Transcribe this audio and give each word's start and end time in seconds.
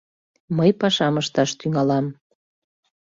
—Мый 0.57 0.71
пашам 0.79 1.15
ышташ 1.21 1.49
тӱҥалам. 1.59 2.05